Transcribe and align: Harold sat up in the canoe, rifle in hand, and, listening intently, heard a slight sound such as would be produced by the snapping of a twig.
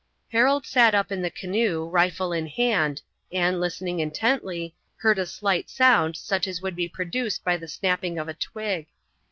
Harold 0.31 0.65
sat 0.65 0.95
up 0.95 1.11
in 1.11 1.21
the 1.21 1.29
canoe, 1.29 1.85
rifle 1.87 2.33
in 2.33 2.47
hand, 2.47 3.03
and, 3.31 3.59
listening 3.59 3.99
intently, 3.99 4.73
heard 4.95 5.19
a 5.19 5.27
slight 5.27 5.69
sound 5.69 6.17
such 6.17 6.47
as 6.47 6.59
would 6.59 6.75
be 6.75 6.89
produced 6.89 7.43
by 7.43 7.55
the 7.55 7.67
snapping 7.67 8.17
of 8.17 8.27
a 8.27 8.33
twig. 8.33 8.87